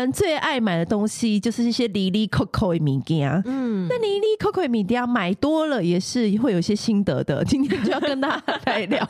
[0.00, 3.30] 人最爱买的东西就是一些哩哩扣扣的物件。
[3.46, 7.44] 嗯，那哩哩扣扣的物件买多了也是会有一些心得的。
[7.46, 9.08] 今天就要跟大家来聊，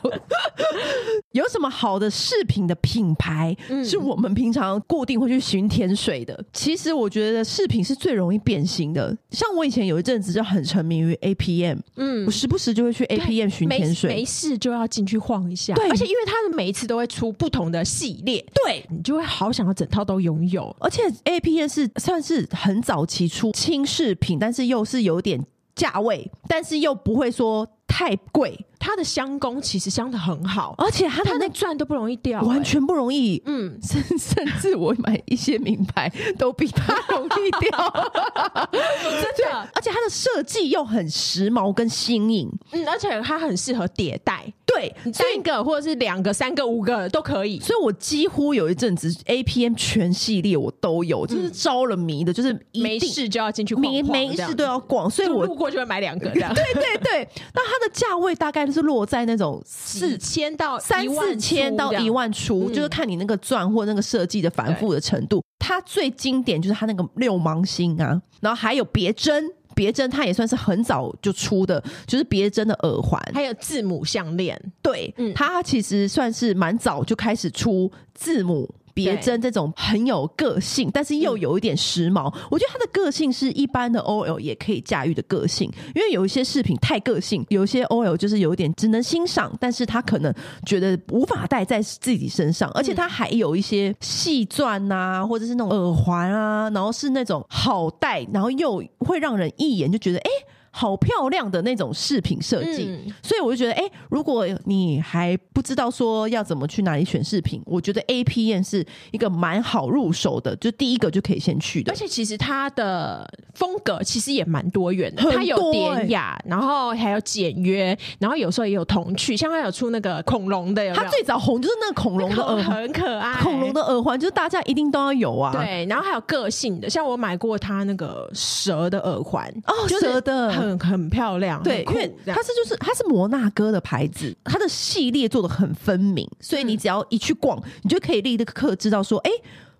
[1.31, 6.43] 有什么好的饰品的品牌是我们平常固定会去寻甜水的。
[6.53, 9.15] 其实我觉得饰品是最容易变形的。
[9.31, 15.73] 像我以前有一阵子就很沉迷于 APM，嗯，我时不时就会去 APM 寻甜水，没事就要进去晃一下。
[15.73, 25.45] 对，而且因为它的每一次都会出不同的系列，对，你就会好想要整套都拥有，而且 A P N 是算是很早期出轻饰品，但是又是有点
[25.75, 28.65] 价位，但是又不会说太贵。
[28.83, 33.39] 它的香工其实香的很好，而且它的那钻都不容易掉，欸，完全不容易。
[33.45, 37.69] 嗯，甚甚至我买一些名牌都比它容易掉，
[38.73, 39.69] 真的。
[39.75, 47.59] 而且它的设计又很时髦跟新颖，嗯，而且它很适合叠戴，对，三个或者是两个、三个、五个都可以。
[47.59, 56.51] 所以我几乎有一阵子 APM 全系列我都有，就是着了迷的，就是没事就要进去逛，没事都要逛，所以我路过就会买两个这样。
[56.55, 58.70] 对对对，那它的价位大概。
[58.71, 65.43] 是落在那种四千到三四千到一万出，就是看你那个钻或那个设计的繁复的程度。
[65.59, 74.59] 它最经典就是它那个六芒星啊，然后还有别针，别针它也算是很早就出的，就是别针的耳环，还有字母项链。
[74.81, 78.69] 对，嗯，它其实算是蛮早就开始出字母。
[78.93, 85.71] 别针这种很有个性，但是又有一点时髦，嗯、我觉得它的个性是一般的 OL 也可以驾驭的个性。
[85.95, 90.33] 因为有一些饰品太个性，有一些 OL 就是有一点只能欣赏，但是他可能
[90.65, 100.29] 觉得无法戴在自己身上，而且它还有一些细钻啊，或者是那种耳环啊，然后是那种好戴，然后又会让人一眼就觉得哎。
[100.29, 111.91] 欸好漂亮的那种饰品设计，嗯、所以我就觉得，哎、欸，如果你还不知道说要怎么去哪里选饰品，我觉得 A P N 是一个蛮好入手的，就第一个就可以先去的。
[111.91, 125.51] 而且其实它的风格其实也蛮多元的，它有典雅，然后还有简约，然后有时候也有童趣，像它有出那个恐龙的有有，它最早红就是那个恐龙的耳环，很可爱，恐龙的耳环就是大家一定都要有啊。
[125.51, 130.60] 对，然后还有个性的，像我买过它那个蛇的耳环哦，蛇的。
[130.61, 139.31] 很很漂亮，对，因为它是就是它是摩纳哥的牌子，它的系列做的很分明，所以你只要一去逛，你就可以立刻知道说，哎。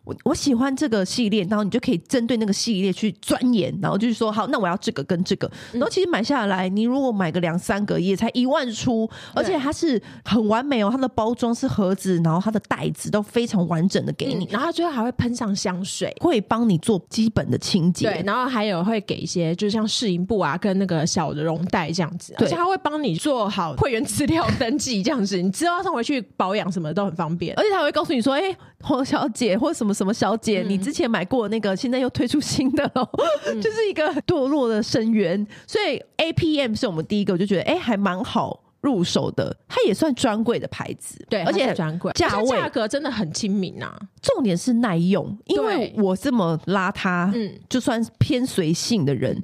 [0.04, 28.58] 我我喜欢这个系列，然后你就可以针对那个系列去钻研，然后就是说好，那我要这个跟这个，然后其实买下来，你如果买个两三个也才一万出，而且它是很完美哦，它的包装是盒子，然后它的袋子都非常完整的给你，然后最后还会喷上香水，会帮你做基本的清洁，对，然后还有会给一些就像试营布啊，跟那个小的绒袋这样子，而且它会帮你做好会员资料登记这样子，你知道送回去保养什么都很方便，而且它会告诉你说，哎。
[28.84, 33.10] 黄小姐或什么什么小姐，嗯、你之前买过那个，现在又推出新的了，
[33.48, 35.46] 嗯、 就是一个堕落的深渊。
[35.68, 39.56] 所以 APM 是我们第一个，我就觉得哎、欸，还蛮好入手的。
[39.68, 44.00] 它也算专柜的牌子，对，而且专柜价位价格真的很亲民啊。
[44.22, 49.42] 重点是耐用，因为我这么邋遢，嗯，就算偏随性的人。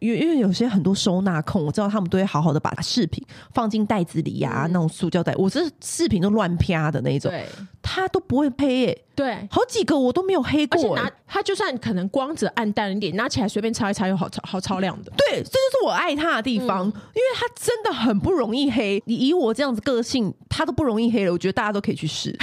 [0.00, 7.46] 因为因为有些很多收纳控，我知道他们都会好好的把饰品放进袋子里呀、啊，嗯、那种塑胶袋，我这饰品都乱啪的那种，对，
[7.80, 9.00] 他都不会黑耶、欸。
[9.14, 15.12] 对，好几个我都没有黑过、欸，而且拿它就算可能光泽暗淡一点，拿起来随便擦一擦又好超好超亮的。
[15.16, 19.00] 对，这就是我爱它的地方，嗯、因为它真的很不容易黑。
[19.06, 22.36] 你以我这样子个性，它都不容易黑了，我觉得大家都可以去试。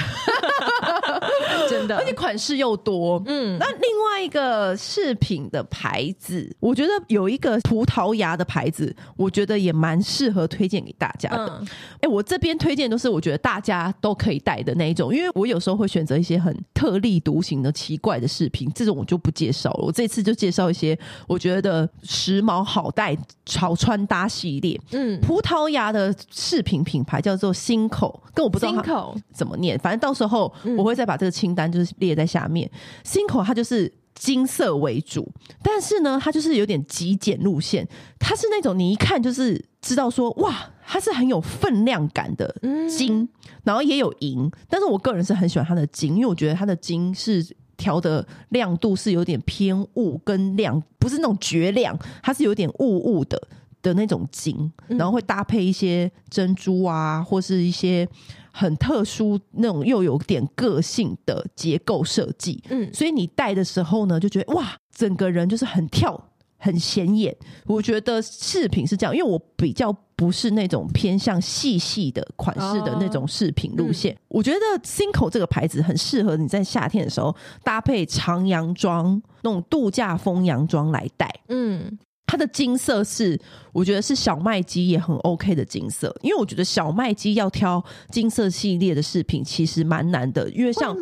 [1.71, 3.21] 真的，而且款式又多。
[3.25, 11.47] 嗯，那另外一个饰品的牌子，我觉得有一个葡萄牙的牌子，我觉得也蛮适合推荐给大家的。
[11.47, 11.67] 哎、嗯
[12.01, 19.85] 欸，我这边推荐都是我觉得大家都可以戴的那一种，因为我有时候会选择一些很特立独行的奇怪的饰品，这种我就不介绍了。
[19.85, 20.97] 我这次就介绍一些
[21.27, 24.79] 我觉得时髦好戴、潮穿搭系列。
[24.91, 32.69] 嗯，葡萄牙的饰品品牌叫做 Cinco，跟我不知道怎么念，反正到时候我会再把这个清单就是列在下面。
[32.71, 35.29] 嗯、Cinco 它就是金色为主，
[35.61, 37.85] 但是呢，它就是有点极简路线。
[38.19, 42.55] 它是那种你一看就是知道说哇，它是很有分量感的
[42.87, 43.29] 金，嗯、
[43.63, 44.49] 然后也有银。
[44.69, 47.43] 但是我个人是很喜欢它的金，因为我觉得它的金是
[47.77, 53.41] 调的亮度是有点偏雾跟亮，不是那种绝亮，它是有点雾雾的
[53.81, 58.07] 的那种金，然后会搭配一些珍珠啊，或是一些。
[58.53, 66.21] 很特殊那种又有点个性的结构设计，嗯，所以你戴的时候呢，就觉得哇，整个人就是很跳。
[66.63, 67.35] 很显眼，
[67.65, 74.13] 我觉得饰品是这样，因为我比较不是那种偏向细细的款式的那种饰品路线。
[74.13, 81.33] 哦嗯、我觉得 Cinco 这个牌子很适合你在夏天的时候搭配长洋装，那种度假风洋装来戴。
[81.47, 81.97] 嗯，
[82.31, 83.37] 它的金色是
[83.73, 90.95] 我觉得是小麦肌也很 OK 的金色，因为我觉得小麦肌要挑金色系列的饰品其实蛮难的，因为像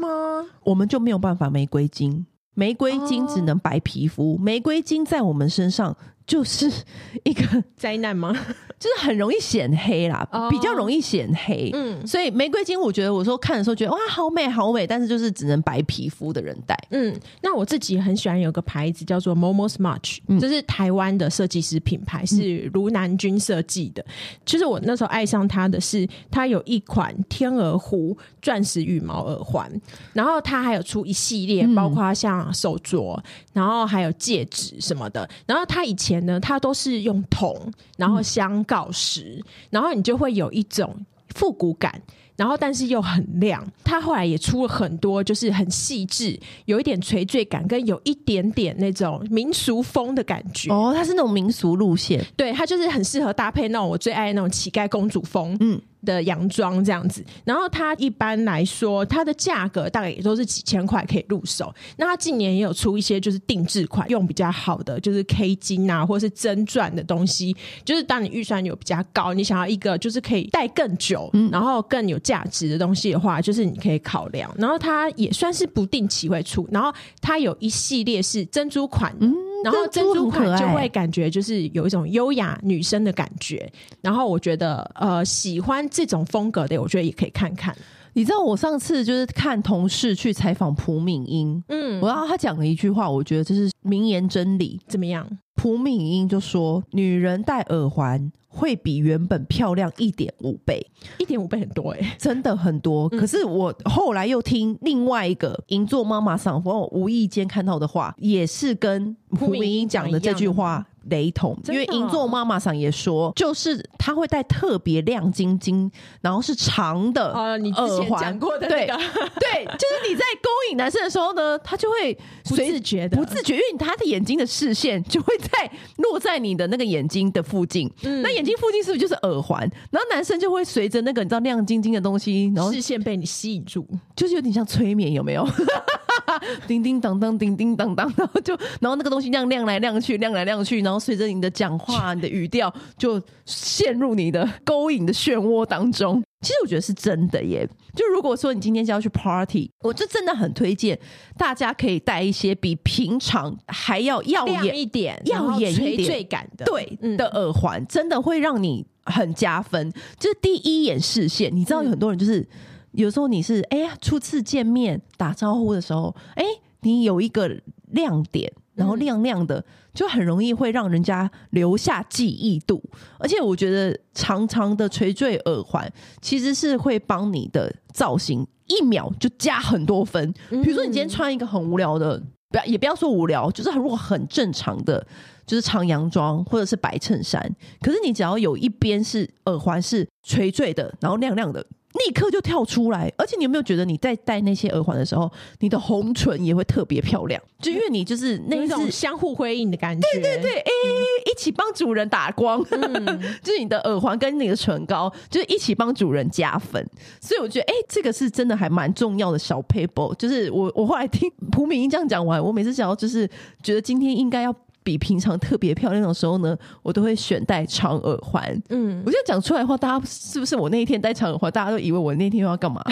[0.64, 2.26] 我们就没有办法玫瑰金。
[2.56, 5.96] 玫瑰金只能白皮肤，哦、玫瑰金在我们身上
[6.30, 6.72] 就是
[7.26, 8.32] 一个灾难吗？
[8.80, 11.70] 就是很容易显黑啦，哦、比较容易显黑。
[11.74, 16.78] 嗯，所以玫瑰金，我觉得我说看的时候觉得哇，好美好美，但是就是只能白皮肤的人戴。
[16.92, 24.06] 嗯，那我自己很喜欢有个牌子叫做 Momo Smudge，这是台湾的设计师品牌，是卢南君设计的。
[24.46, 29.70] 其实我那时候爱上它的是，它有一款天鹅湖钻石羽毛耳环，
[30.14, 33.20] 然后它还有出一系列，包括像手镯，
[33.52, 35.30] 然后还有戒指什么的。
[35.46, 37.56] 然后它以前呢，它都是用铜，
[37.98, 38.60] 然后镶。
[38.66, 40.96] 锆石，然后你就会有一种
[41.34, 42.00] 复古感，
[42.36, 43.66] 然后但是又很亮。
[43.84, 50.72] 它后来也出了很多，就是很细致，有一点垂坠感，跟有一点点那种民俗风的感觉。
[50.72, 55.56] 哦，它是那种民俗路线，对，它就是很适合搭配那种我最爱的那种乞丐公主风。
[55.60, 55.82] 嗯。
[56.14, 61.74] 的洋装这样子，然后它一般来说，它的价格大概也都是几千块可以入手。
[61.98, 67.56] 那它近年也有出一些就是定制款，用比较好的就是 K 金啊，或是真钻的东西。
[67.86, 74.54] 就是当你预算有比较高，你想要一个就是可以戴更久，嗯、然后更有价值的东西的话，就是你可以考量。
[74.58, 76.92] 然后它也算是不定期会出，然后
[77.22, 79.16] 它有一系列是珍珠款。
[79.20, 83.72] 嗯然后珍珠款就会感觉就是有一种优雅女生的感觉，
[84.02, 87.76] 然后我觉得呃喜欢这种风格的，我觉得也可以看看。
[88.14, 94.80] 你知道我上次就是看同事去采访朴敏英，嗯，然后他讲了一句话，我觉得这是名言真理。
[94.88, 95.28] 怎么样？
[95.56, 100.84] 朴敏英就说：“女人戴耳环。”会比原本漂亮一点五倍，
[101.20, 103.08] 一点五倍很多哎、欸，真的很多。
[103.12, 110.84] 嗯、可是我后来又听另外一个银座妈妈上，我无意间看到的话，也是跟朴敏英讲的这句话。
[111.10, 115.90] 雷同，因为银座妈妈桑也说，就是她会戴特别亮晶晶，
[116.22, 117.58] 然后是长的啊。
[117.58, 118.94] 你之前讲过的那个，
[119.40, 122.14] 对，就是你在勾引男生的时候呢，他就会
[122.46, 127.92] 不自觉的，不自觉，因为他的眼睛的视线就会在落在你的那个眼睛的附近。
[128.04, 129.60] 嗯，那眼睛附近是不是就是耳环？
[129.92, 133.86] 然后男生就会随着那个你知道亮晶晶的东西，然后视线被你吸引住，
[134.16, 135.48] 就是有点像催眠，有没有？
[136.68, 146.22] 叮叮当当，叮叮当当，然后就然后那个东西这样亮来亮去，亮来亮去，然后随着你的讲话、你的语调，就陷入你的勾引的漩涡当中。
[146.42, 147.68] 其实我觉得是真的耶。
[147.96, 150.98] 就如果说你今天就要去 party，我就真的很推荐
[151.38, 159.92] 大家可以带一些比平常还要耀眼一点、耀眼一点、垂坠感的对的耳环，真的会让你很加分。
[160.20, 162.48] 就是第一眼视线，你知道有很多人就是。
[162.94, 166.44] 有时候你是哎呀，初次见面打招呼的时候，哎，
[166.82, 167.48] 你有一个
[167.92, 172.82] 亮点，然后亮亮的，就很容易会让人家留下记忆度。
[173.20, 175.92] 而且我觉得长长的垂坠耳环
[176.22, 180.34] 其实是会帮你的造型一秒就加很多分。
[180.50, 182.18] 比如说你今天穿一个很无聊的，
[182.50, 185.06] 不要也不要说无聊，就是如果很正常的，
[185.46, 191.66] 就是长洋装或者是白衬衫，可是你只要有一边是耳环是垂坠的，然后亮亮的。
[191.94, 195.30] 立刻就跳出来，而且你有没有觉得你在戴那些耳环的时候，
[195.60, 197.42] 你的红唇也会特别漂亮？
[197.60, 203.06] 就因为你就是那种相互辉映的感觉，对对对，哎、欸，一起帮主人打光，嗯、
[203.44, 206.86] 就是你的耳环跟你的唇膏，就是一起帮主人加分。
[207.20, 210.14] 所以我觉得，哎、欸，这个是真的还蛮重要的小 paper。
[210.16, 213.28] 就是我我后来听蒲敏英这样讲完，我每次想要就是
[213.64, 214.56] 觉得今天应该要。
[214.90, 218.44] 比平常特别漂亮的时候呢，我都会选戴长耳环。
[218.70, 222.82] 嗯，我现在讲出来的话，大家是不是我那一天戴长耳环，大家都以为我那天要干嘛？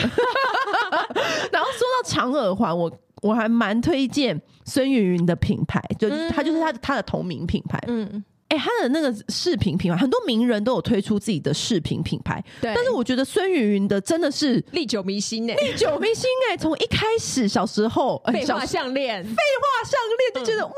[1.51, 2.91] 然后说到长耳环，我
[3.23, 7.83] 我还蛮推荐孙芸芸的品牌，就它就是它它的同名品牌。
[7.87, 8.23] 嗯。
[8.49, 12.41] 哎，他的那个饰品品牌，很多名人都有推出自己的饰品品牌。
[12.61, 20.73] 对，但是我觉得孙芸芸的真的是历久弥新哎，历久弥新哎，从一开始小时候废话项链，废话项链就觉得哇，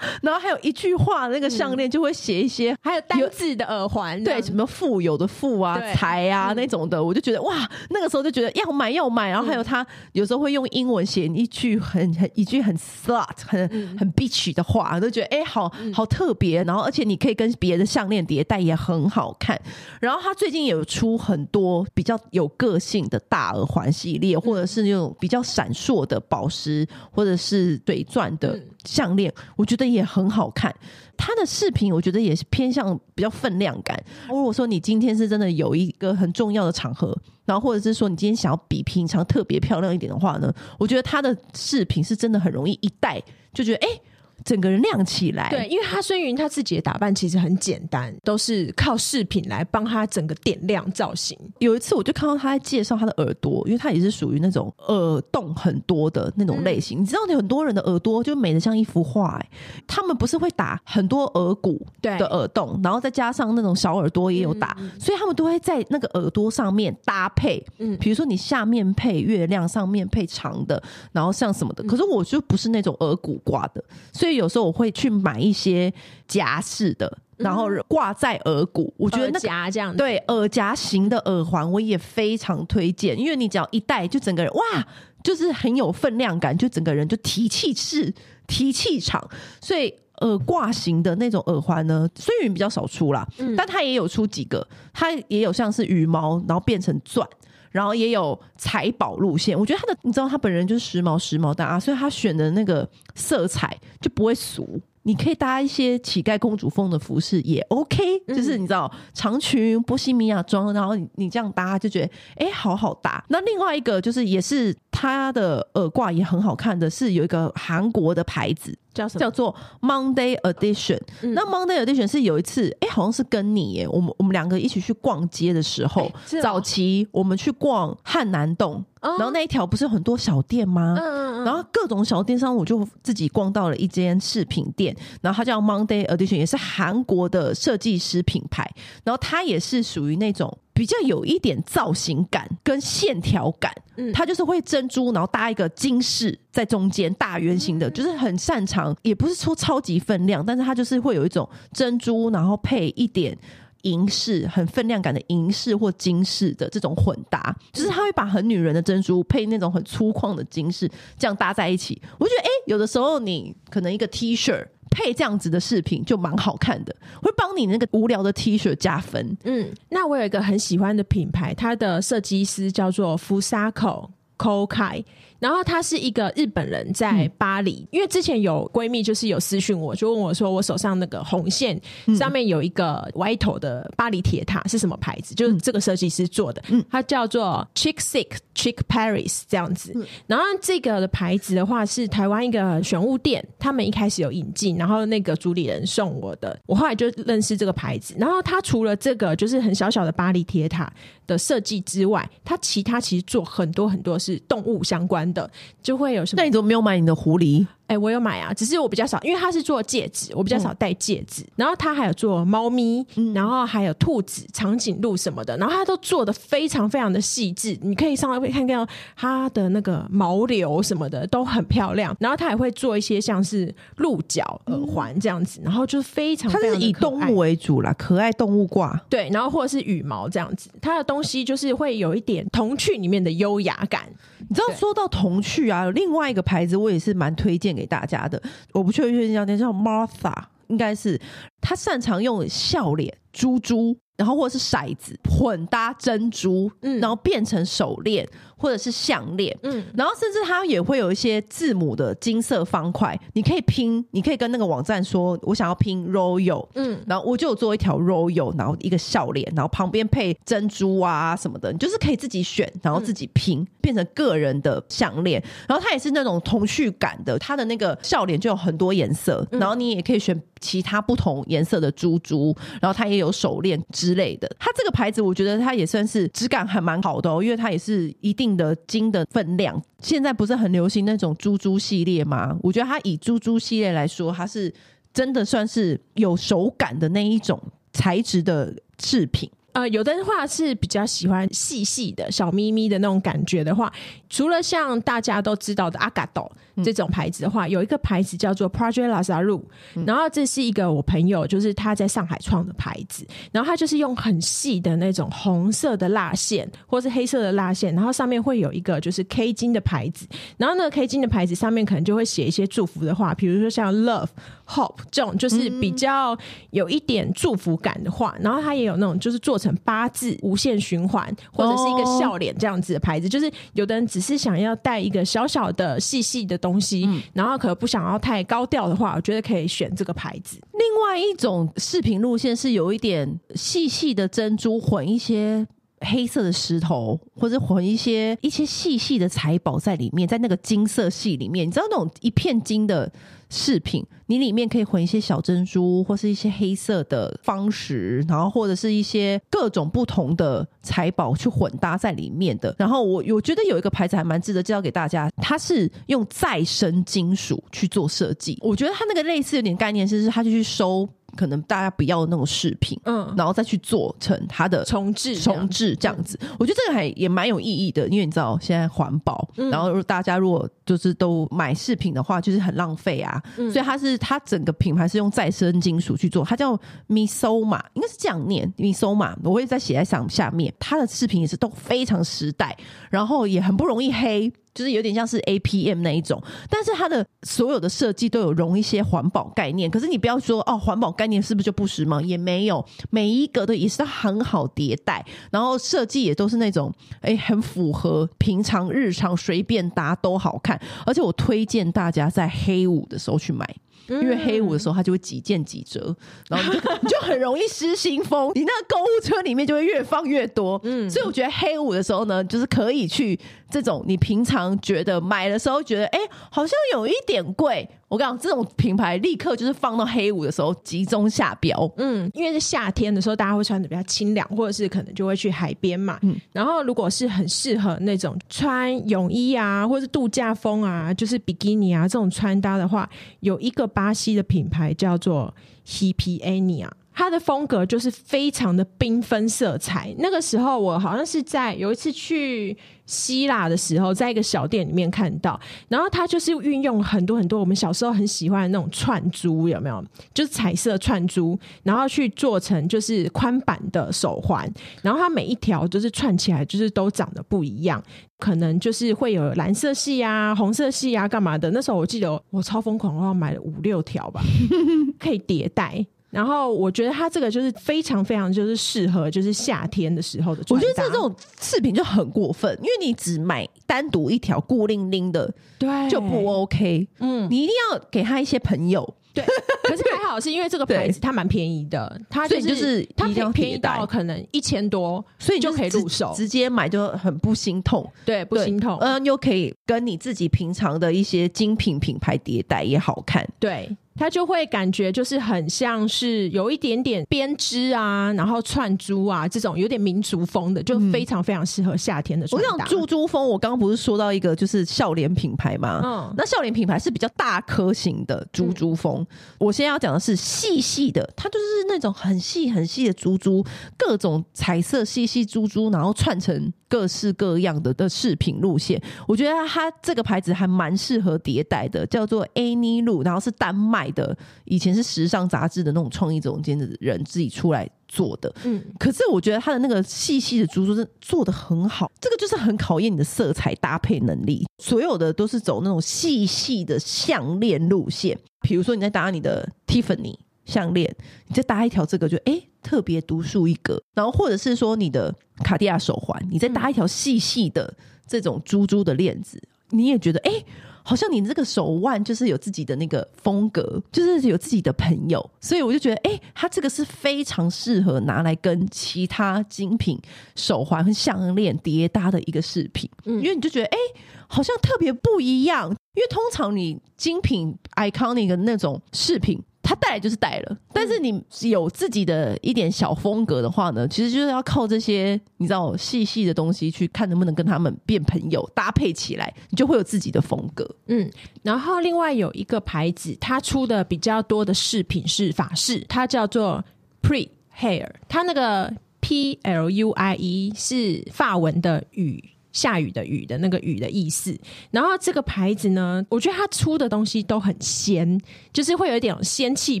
[0.20, 13.66] 然后还有一句话，那个项链就会写一些，还有单字的耳环，对，什么富有的富啊，财啊那种的，我就觉得哇，那个时候就觉得要买要买，然后还有他有时候会用英文写一句很很一句很 slut 很
[13.98, 17.21] 很 bitch 的话，都觉得哎，好好特别，然后而且你。
[17.22, 19.60] 可以跟别的项链叠戴也很好看。
[20.00, 30.74] 然后他最近也有出很多比较有个性的大耳环系列，或者是那种比较闪烁的宝石或者是水钻的项链，我觉得也很好看。
[31.16, 33.96] 他的饰品我觉得也是偏向比较分量感。
[34.28, 43.22] 如果说你今天是真的有一个很重要的场合，然后或者是说你今天想要比平常特别漂亮一点的话呢，我觉得他的饰品是真的很容易一戴
[43.54, 43.88] 就觉得哎。
[43.88, 44.02] 欸
[44.44, 51.38] 整个人亮起来，对，因为他孙云他自己的打扮其实很简单，都是靠饰品来帮他整个点亮造型。
[51.58, 57.00] 有一次我就看到他在介绍他的耳朵，因为他也是属于那种耳洞很多的那种类型。
[57.00, 59.48] 嗯、你知道，有很多人的耳朵就美的像一幅画，哎，
[59.86, 70.82] 他们不是会打很多耳骨的耳洞，然后再加上那种小耳朵也有打，嗯、所以他们都会在那个耳朵上面搭配，嗯，比如说你下面配月亮，上面配长的，
[71.12, 71.84] 然后像什么的。
[71.84, 73.82] 可是我就不是那种耳骨挂的，
[74.12, 74.31] 所以。
[74.34, 75.92] 有时候我会去买一些
[76.26, 78.92] 夹式的，然后挂在耳骨。
[78.92, 84.86] 嗯、我觉得那夹这样对耳夹型的耳环，我也非常推荐，因为你只要一戴，就整个人哇，
[85.22, 88.12] 就是很有分量感，就整个人就提气势、
[88.46, 89.26] 提气场。
[89.60, 97.26] 所以耳挂型的那种耳环呢，虽然比较少出啦，嗯、但它也有出几个，它也有像是羽毛，然后变成钻。
[97.72, 104.80] 然后也有财宝路线，我觉得他的，你知道他本人就是时髦时髦的啊，所以他选的那个色彩就不会俗。
[105.04, 112.06] 你可以搭一些乞丐公主风的服饰也 OK，就是你知道长裙波西米亚装，然后你你这样搭就觉得
[112.36, 113.24] 哎、欸、好好搭。
[113.28, 118.76] 那另外一个就是也是他的耳挂也很好看的，是有一个韩国的牌子。
[118.94, 119.20] 叫什么？
[119.20, 121.00] 叫做 Monday Edition。
[121.22, 130.94] 嗯、那 Monday Edition 是有一次，哎、欸，好像是跟你耶，我们我们两个一起去逛街的时候，欸哦、早期我们去逛汉南洞，哦、然后那一条不是有很多小店吗？
[130.96, 138.68] 嗯嗯嗯，然后各种小电商，我就自己逛到了一间饰品店，然后它叫 Monday Edition，也是韩国的设计师品牌，
[139.04, 140.56] 然后它也是属于那种。
[140.74, 153.36] 比较有一点造型感跟线条感，嗯，它就是会珍珠，然后搭一个金饰在中间，大圆形的，就是很擅长，也不是说超级分量，但是它就是会有一种珍珠，然后配一点
[153.82, 164.66] 银饰，很分量感的银饰或金饰的这种混搭，就是它会把很女人的珍珠配那种很粗犷的金饰，这样搭在一起，我觉得哎、有的时候你可能一个 T 恤。
[164.94, 169.34] 配这样子的饰品就蛮好看的，会帮你那个无聊的 T 恤加分。
[169.44, 175.02] 嗯，那我有一个很喜欢的品牌，它的设计师叫做 Fusako Kokai。
[175.42, 177.80] 然后他是一个日本人，在巴黎。
[177.80, 181.80] 嗯、因为之前有闺蜜就是有私讯我，就问我说，我手上那个红线
[182.16, 185.34] 上面有一个歪头的巴黎铁塔是什么牌子？
[185.34, 189.90] 就是这个设计师做的，嗯，它叫做 Chick Sick Chick Paris 这样子。
[189.96, 198.14] 嗯、然后这个的牌子的话是台湾一个玄物店，他们一开始有引进，然后那个主理人送我的，我后来就认识这个牌子。
[198.16, 200.92] 然后他除了这个就是很小小的巴黎铁塔
[201.26, 205.50] 的设计之外，他其他其实做很多很多是动物相关的。
[205.82, 206.42] 就会有什么？
[206.42, 207.66] 那你怎么没有买你的狐狸？
[207.92, 211.42] 哎、欸，我有买啊，只是我比较少，因为他是做戒指，我比较少戴戒指。
[211.42, 217.78] 嗯、然后他还有做猫咪，嗯、然后还有兔子、长颈鹿什么的，然后他都做的非常非常的细致。
[217.82, 222.16] 你可以上来看看他的那个毛流什么的都很漂亮。
[222.18, 228.98] 然后他还会做一些像是鹿角耳环这样子，然后就是非常非常的，他是以动物为主啦，可爱动物挂。
[229.10, 234.04] 对，然后或者是羽毛这样子，他的东西就是会有一点童趣里面的优雅感。
[234.48, 238.40] 你知道说到童趣啊，另外一个牌子我也是蛮推荐给给大家的。
[238.72, 240.32] 我不确定这家店叫 Martha，
[240.68, 241.20] 应该是
[241.60, 248.28] 他擅长用笑脸、猪猪，然后或者是骰子混搭珍珠，嗯，然后变成手链。
[248.56, 265.42] 或者是项链，嗯，然后甚至它也会有一些字母的金色方块，你可以拼，你可以跟那个网站说，我想要拼 Royal，嗯，然后我就有做一条 Royal，然后一个笑脸，然后旁边配珍珠啊什么的，你就是可以自己选，然后自己拼，嗯、变成个人的项链。
[265.66, 274.50] 然后它也是那种童趣感的，它的那个笑脸就有很多颜色，然后你也可以选其他不同颜色的珠珠，然后它也有手链之类的。
[274.58, 282.58] 它这个牌子我觉得它也算是质感还蛮好的哦，因为它也是一定的金的分量，现在不是很流行那种珠珠系列吗？
[282.62, 284.72] 我觉得它以珠珠系列来说，它是
[285.14, 289.48] 真的算是有手感的那一种材质的饰品。
[289.72, 293.92] 呃，有的话是比较喜欢细细的小咪咪的那种感觉的话，
[294.28, 296.50] 除了像大家都知道的阿嘎豆
[296.84, 299.62] 这种牌子的话，有一个牌子叫做 Project Lazaroo，
[300.06, 310.26] 然后这是一个我朋友就是他在上海创的牌子，然后他就是用很细的那种红色的蜡线或是黑色的蜡线，然后上面会有一个就是 K 金的牌子，
[310.56, 314.28] 然后那个 K 金的牌子上面可能就会写一些祝福的话，比如说像 Love。
[314.64, 316.38] Hope 这种就是比较
[316.70, 330.58] 有一点祝福感的话，嗯、然后它也有那种就是做成八字无限循环或者是一个笑脸这样子的牌子，哦、就是有的人只是想要带一个小小的细细的东西，嗯、然后可不想要太高调的话，我觉得可以选这个牌子。
[330.72, 335.66] 另外一种饰品路线是有一点细细的珍珠混一些
[336.02, 343.10] 黑色的石头，或者混一些一些细细的财宝在里面，在那个金色系里面，你知道那种一片金的。
[343.54, 352.74] 饰品，你里面可以混一些小珍珠，或是一些黑色的方石，然后或者是一些各种不同的财宝去混搭在里面的。
[352.78, 358.56] 然后我我觉得有一个牌子还蛮值得介绍给大家，它是用再生金属去做设计。
[358.62, 361.06] 我觉得它那个类似有点概念，是是它就去收。
[361.36, 382.76] 可能大家不要的那种饰品，嗯，然后再去做成它的重置，重置这样子，嗯、我觉得这个还也蛮有意义的，因为你知道现在环保，嗯、然后大家如果就是都买饰品的话，就是很浪费啊，嗯、所以它是它整个品牌是用再生金属去做，它叫 Misoma，应该是这样念 Misoma，我会再写在上下面，它的饰品也是都非常时代，
[383.10, 384.52] 然后也很不容易黑。
[384.74, 389.90] 就是有点像是 APM 那一种，但是它的所有的设计都有融一些环保概念。
[389.90, 392.22] 可是你不要说哦，环保概念是不是就不时髦？
[392.22, 400.80] 也没有，每一个的也是很好迭代，然后设计也都是那种哎，很符合平常日常随便搭都好看。
[401.04, 403.68] 而且我推荐大家在黑五的时候去买。
[404.08, 406.14] 因为黑五的时候，它就会几件几折，
[406.50, 410.78] 然后你就 你就很容易失心疯，你那个购物车里面就会越放越多。
[410.82, 413.38] 嗯，所以我觉得黑五的时候呢，就是可以去
[413.72, 416.18] 这种你平常觉得买的时候觉得哎，
[416.50, 417.88] 好像有一点贵。
[418.08, 421.90] 我跟你讲，这种品牌立刻就是放到黑五的时候集中下标。
[421.96, 426.18] 嗯，因为是夏天的时候，大家会穿的比较清凉，或者是可能就会去海边嘛。
[426.20, 433.08] 嗯，然后如果是很适合那种穿泳衣啊，或者是度假风啊，就是比基尼啊这种穿搭的话，
[433.40, 435.54] 有一个巴西的品牌叫做
[435.86, 436.90] Hipiania。
[437.14, 440.14] 它的风格就是非常的缤纷色彩。
[440.18, 442.74] 那个时候我好像是在有一次去
[443.12, 450.02] 希腊的时候，在一个小店里面看到，然后它就是运用很多很多我们小时候很喜欢的那种串珠，有没有？
[450.32, 454.66] 就是彩色串珠，然后去做成就是宽版的手环，
[455.02, 458.02] 然后它每一条就是串起来就是都长得不一样，
[458.38, 461.70] 可能就是会有蓝色系啊、红色系啊、干嘛的。
[461.72, 464.40] 那时候我记得我超疯狂，我买了五六条吧，
[465.20, 466.06] 可以叠戴。
[466.32, 470.64] 然后我觉得它这个就是非常非常就是适合就是夏天的时候的。
[470.70, 477.06] 我觉得这种饰品就很过分，因为你只买单独一条孤零零的，对，就不 OK。
[477.18, 479.14] 嗯，你一定要给他一些朋友。
[479.34, 479.42] 对，
[479.82, 488.06] 可是还好是因为这个 牌子它蛮便宜的，它就是它便宜到可能一千多，所以你就可以入手，直接买就很不心痛。
[488.26, 488.98] 对，不心痛。
[489.00, 493.46] 嗯，又可以跟你自己平常的一些精品品牌迭代也好看。
[493.58, 493.94] 对。
[494.14, 502.72] 它就会感觉就是很像是有一点点编织啊，然后串珠啊这种有点民族风的，就非常非常适合夏天的穿搭。
[502.72, 506.00] 我想珠珠风，我刚刚不是说到一个就是笑脸品牌吗？
[506.04, 509.20] 嗯，那笑脸品牌是比较大颗型的珠珠风。
[509.22, 509.26] 嗯、
[509.58, 513.64] 我现在要讲的是细细的，它就是那种很细很细的珠珠，
[513.96, 519.02] 各种彩色细细珠珠，然后串成各式各样的的饰品路线。
[519.26, 524.12] 我觉得它这个牌子还蛮适合迭代的，叫做 Annie Lu，然后是丹麦。
[524.12, 534.66] 的以前是时尚杂志的那种创意总监的人自己出来做的，嗯，可是我觉得它的那个细细的珠珠是做的很好，这个就是很考验你的色彩搭配能力。
[534.82, 541.14] 所有的都是走那种细细的项链路线，比如说你在搭你的 Tiffany 项链，
[541.48, 547.94] 你再搭一条这个就哎、欸、特别独树一格，然后或者是说你的卡地亚手环，你再搭一条细细的
[548.26, 550.50] 这种珠珠的链子，你也觉得哎。
[550.50, 550.64] 欸
[551.04, 560.16] 好像你这个手腕就是有自己的那个风格，就是有自己的朋友，所以我就觉得，哎、欸，它这个是非常适合拿来跟其他精品
[560.54, 569.60] 手环和项链叠搭的一个饰品，嗯，因为你就觉得，哎、欸，好像特别不一样，因为通常你精品 iconic 的那种饰品。
[569.82, 580.88] 他带来就是带了，但是你有自己的一点小风格的话呢，其实就是要靠这些你知道细细的东西去看能不能跟他们变朋友，搭配起来，你就会有自己的风格。
[581.06, 581.28] 嗯，
[581.62, 586.84] 然后另外有一个牌子，它出的比较多的饰品是法式，它叫做
[587.20, 592.51] Pre Hair，它那个 P L U I E 是法文的雨。
[592.72, 594.58] 下雨的雨的那个雨的意思，
[594.90, 598.40] 然后这个牌子呢，我觉得它出的东西都很仙，
[598.72, 600.00] 就是会有一点仙气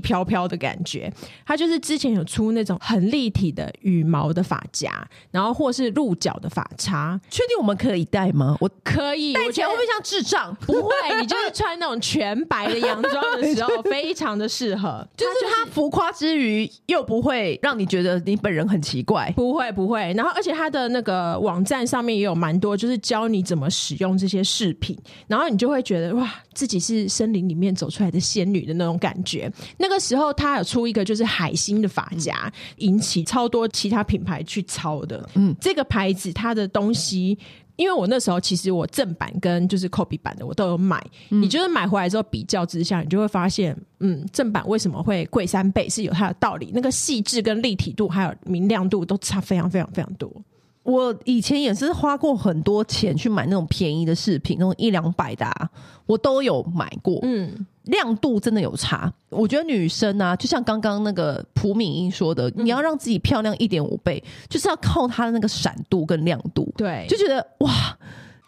[0.00, 1.12] 飘飘的感觉。
[1.46, 7.20] 它就是之前有出那种很立体的羽毛的发夹，然后或是鹿角的发叉。
[7.30, 8.56] 确定我们可以戴吗？
[8.60, 10.54] 我可以，戴起来会不会像智障？
[10.66, 15.06] 不会，你就是穿那种全白的洋装的时候， 非常的适合。
[15.16, 19.30] 就是它浮夸之余，又不会让你觉得你本人很奇怪。
[19.36, 20.12] 不会，不会。
[20.16, 24.96] 然后，而且它的那个网站上面也有蛮多，就是教你怎么使用这些饰品，
[25.26, 29.52] 然后你就会觉得哇，自己是森林里面走出来的仙女的那种感觉。
[29.76, 35.28] 那个时候，他有出一个就是海星的发夹，嗯、引起超多其他品牌去抄的。
[35.34, 37.36] 嗯，这个牌子它的东西，
[37.76, 41.04] 因为我那时候其实我正版跟就是 copy 版的我都有买。
[41.30, 46.70] 嗯、你就是买回来之后比较之下，你就会发现，嗯，正版为什么会贵三倍是有它的道理。
[46.72, 50.30] 那个细致跟立体度还有明亮度都差非常非常非常多。
[50.82, 55.70] 我以前也是花过很多钱去买那种便宜的饰品，那种一两百的，啊，
[56.06, 57.18] 我都有买过。
[57.22, 59.12] 嗯，亮度真的有差。
[59.28, 66.72] 我觉得女生啊，就像刚刚那个朴敏英说的，嗯、你要让自己漂亮一点五倍，就是要靠它的那个闪度跟亮度。
[66.76, 67.96] 对，就觉得哇。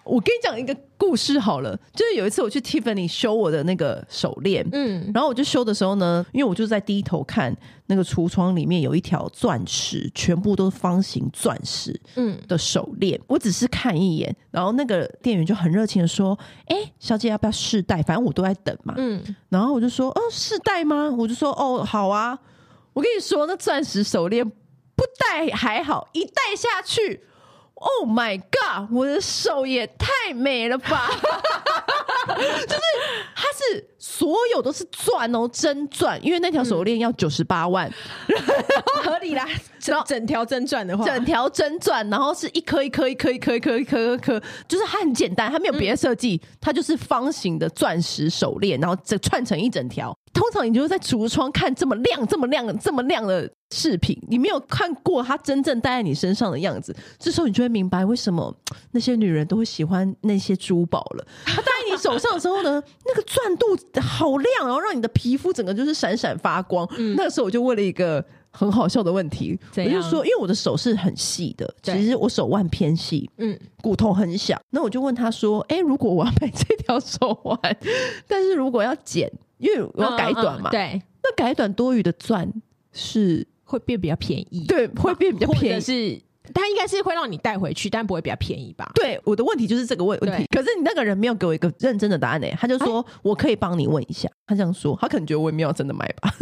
[0.05, 7.55] 我跟你讲一个故事好了，就是有一次我去 Tiffany 修我的那个手链，嗯，然后我就修的时候呢，因为我就在低头看
[7.87, 16.39] 那个橱窗里面有一条钻石，全部都是方形钻石，嗯的手链，嗯、我只是看一眼，然后那个店员就很热情的说
[16.69, 18.03] ：“哎、欸，小姐要不要试戴？
[18.03, 22.39] 反正我都在等嘛。”嗯，然后我就说：“哦，试戴吗？”我就说：“哦，好啊。”
[22.95, 27.25] 我跟你说，那钻石手链不戴还好，一戴下去。
[27.87, 28.91] Oh my god！
[28.91, 31.11] 我的手也太美了吧！
[32.27, 32.81] 就是
[33.37, 37.87] 它是所有都是钻哦，真钻，因为那条手链要九十八万，
[38.29, 38.37] 嗯、
[39.05, 39.47] 合理啦。
[39.79, 50.17] 整整条真钻的话，整条真钻，然后是一颗一颗一颗一颗一颗一颗一颗，就是它很简单，它没有别的设计，嗯、它就是方形的钻石手链，然后这串成一整条。
[50.35, 56.95] 通常你就在橱窗看这么亮、这么亮、这么亮的饰品，你没有看过它真正戴在你身上的样子。
[57.19, 58.55] 这时候你就会明白为什么
[58.91, 61.27] 那些女人都会喜欢那些珠宝了。
[61.47, 63.67] 它戴在你手上的时候呢， 那个钻度
[64.03, 66.87] 好亮，然后让你的皮肤整个就是闪闪发光。
[66.99, 68.23] 嗯、那个时候我就问了一个。
[68.57, 74.57] 很好笑的问题，样我就说，因为我的手是很细的，其实我手腕偏细，嗯，骨头很小。
[74.71, 77.59] 那我就问他说：“哎、欸，如果我要买这条手腕，
[78.29, 82.53] 但是如果要剪，因为我要改短嘛，嗯嗯嗯对，那改短多余的钻
[82.93, 88.91] 是会变比较便宜，对，会变比较便宜，是它应该是会让你带回去，但不会比较便宜吧？
[88.95, 90.45] 对，我的问题就是这个问问题。
[90.51, 96.35] 可是你那个人没有给我一个认真的答案呢、欸，他就说、欸、我可以帮你问一下，他这样说，他可能觉得我也没有真的买吧。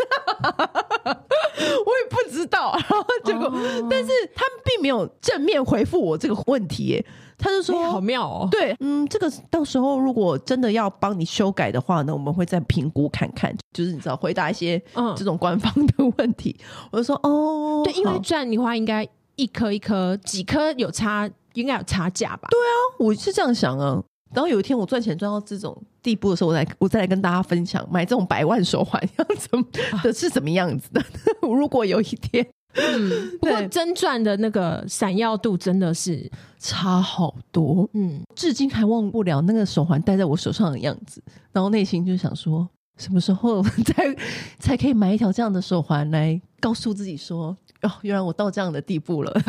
[1.62, 7.07] 我也不知道，然后结果，哦、但是他并没有正面回复我这个问题耶，
[7.42, 14.81] 他就说、欸、好妙哦，对，嗯，这个到时候如果真的要帮你修改的话呢，我们会再评估看看，就是你知道回答一些
[15.16, 22.46] 这种官方的问题，嗯、我就说哦，对，因为赚的话应该一颗一颗几颗有差，应该有差价吧？
[22.48, 24.00] 对啊，我是这样想啊。
[24.33, 29.62] 然后有一天我赚钱赚到这种地步的时候，我再我再来跟大家分享买这种百万手环 要怎么
[30.02, 31.05] 的是怎么样子的。
[31.42, 44.16] 如果有一天，嗯，不过真钻的那个闪耀度真的是差好多，嗯，至今还忘不了那个手环戴在我手上的样子，然后内心就想说，什么时候才
[44.58, 47.56] 才可以买一条这样的手环来告诉自己说。
[47.82, 49.32] 哦，原来我到这样的地步了。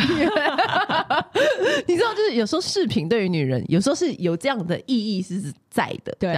[1.88, 6.12] 你知道，就是有时候饰品对于女人，有时候是有这样的意义是在的。
[6.20, 6.36] 对，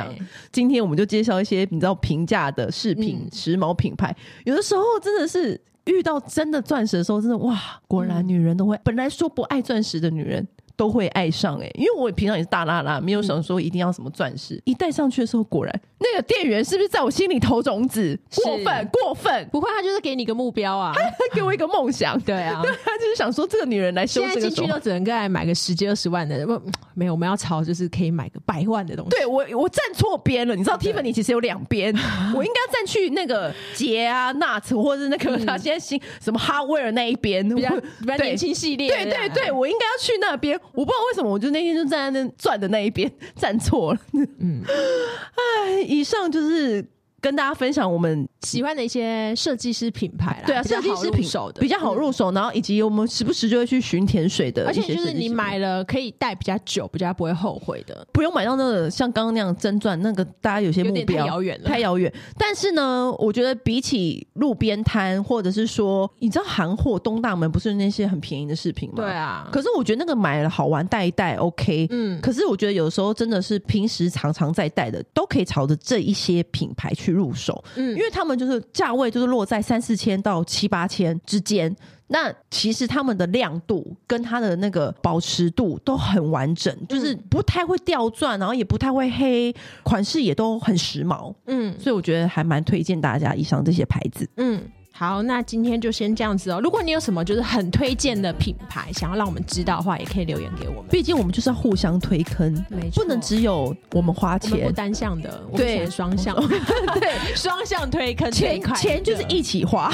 [0.52, 4.14] 今天我们就介绍一些你知道平价的饰品、嗯、时髦品牌。
[4.44, 8.80] 有的时候真的是遇到真的钻石的时候，真的哇，果然女人都会。
[8.84, 10.48] 本来说不爱钻石的女人。
[10.78, 14.62] 都会爱上哎、因为我平常也是大拉拉，没有想说一定要什么钻石。
[14.66, 18.18] 一戴上去的时候，果然那个店员是不是在我心里投种子？
[18.32, 18.42] 是。
[18.46, 22.20] 过分过分，不会，他就是给你一个目标啊， 他给我一个梦想。
[22.22, 26.62] 对啊，对， 他就是想说这个女人来修这个，现在进去都只能够来买个十几二十万的，不
[26.94, 29.10] 没有，我们要朝就是可以买个百万的东西。
[29.12, 32.02] 对我，我站错边了，你知道，Tiffany 其实有两边，对
[32.36, 38.90] 我应该站去那个杰啊、Nuts 或者是那个他现在新什么 Hardware 那一边，比较比较年轻系列。
[38.90, 44.00] 对对对，我应该要去那边，我不知道为什么我就那天就站在那转的那一边站错了，
[44.40, 46.86] 嗯，哎，以上就是
[47.22, 62.14] 跟大家分享我们喜欢的一些设计师品牌啦，对啊，设计师品手的比较好入手，然后以及我们时不时就会去寻甜水的，而且就是你买了可以戴比较久，比较不会后悔的，不用买到那个像刚刚那样真钻，那个大家有些目标太遥远了，太遥远。
[62.38, 68.96] 但是呢，我觉得比起路边摊，或者是说，你知道韩货东大门不是那些很便宜的饰品吗？
[68.98, 69.50] 对啊。
[69.52, 71.88] 可是我觉得那个买了好玩，戴一戴 OK。
[71.90, 72.22] 嗯。
[72.22, 77.64] 可是我觉得有时候真的是平时常常在戴的，都可以朝着这一些品牌去入手。
[77.76, 77.96] 嗯。
[77.96, 81.74] 因为他们就是价位就是落在三四千到七八千之间，
[82.08, 94.62] 那其实他们的亮度跟它的那个保持度都很完整，就是不太会掉钻，然后也不太会黑，款式也都很时髦，嗯，所以我觉得还蛮推荐大家以上这些牌子，嗯。
[94.98, 96.62] 好，那今天就先这样子哦。
[96.62, 100.86] 如果你有什么就是很推荐的品牌，想要让我们知道的话，也可以留言给我们。
[100.90, 106.34] 毕竟我们就是要互相推坑，没错，不能只有我们花钱，不单向的，对，双向，
[106.98, 109.92] 对，双向推坑，钱钱就是一起花。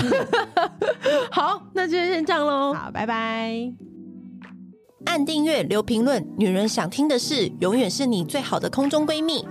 [1.31, 2.71] 好，那就先这样喽。
[2.71, 3.73] 好，拜拜。
[5.05, 9.43] 按订阅，留评论，女人想听的事，永远是你最好的空中闺蜜。